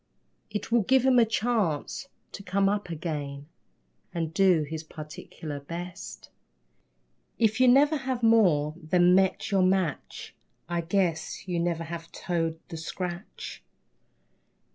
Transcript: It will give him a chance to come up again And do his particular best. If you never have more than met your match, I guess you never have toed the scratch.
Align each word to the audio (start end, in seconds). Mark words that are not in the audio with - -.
It 0.49 0.71
will 0.71 0.81
give 0.81 1.05
him 1.05 1.19
a 1.19 1.25
chance 1.27 2.07
to 2.31 2.41
come 2.41 2.67
up 2.67 2.89
again 2.89 3.45
And 4.15 4.33
do 4.33 4.63
his 4.63 4.83
particular 4.83 5.59
best. 5.59 6.31
If 7.37 7.59
you 7.59 7.67
never 7.67 7.97
have 7.97 8.23
more 8.23 8.73
than 8.81 9.13
met 9.13 9.51
your 9.51 9.61
match, 9.61 10.33
I 10.67 10.81
guess 10.81 11.47
you 11.47 11.59
never 11.59 11.83
have 11.83 12.11
toed 12.11 12.59
the 12.69 12.77
scratch. 12.77 13.61